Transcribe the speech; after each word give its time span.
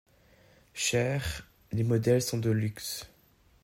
Chers, 0.73 1.47
les 1.71 1.83
modèles 1.83 2.23
sont 2.23 2.39
de 2.39 2.49
luxe. 2.49 3.05